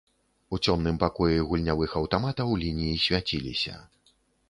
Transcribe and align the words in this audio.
У 0.55 0.59
цёмным 0.69 0.97
пакоі 1.03 1.45
гульнявых 1.51 1.91
аўтаматаў 2.03 2.57
лініі 2.65 3.01
свяціліся. 3.07 3.81